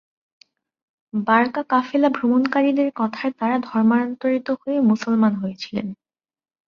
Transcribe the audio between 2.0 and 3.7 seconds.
ভ্রমণকারীদের কথার দ্বারা